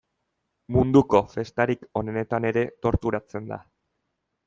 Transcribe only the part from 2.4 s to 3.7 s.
ere torturatzen da.